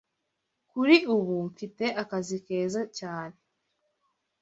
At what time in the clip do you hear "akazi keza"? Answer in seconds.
2.01-2.81